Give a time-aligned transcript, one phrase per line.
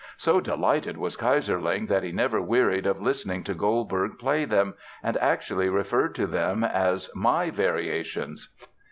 [0.17, 5.15] So delighted was Keyserling that he never wearied of listening to Goldberg play them and
[5.17, 8.51] actually referred to them as "my Variations."